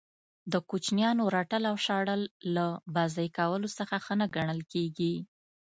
[0.51, 2.21] د کوچنیانو رټل او شړل
[2.55, 2.65] له
[2.95, 5.13] بازئ کولو څخه ښه نه ګڼل کیږي.